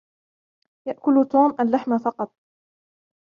[0.87, 2.31] يأكل توم اللحم فقط.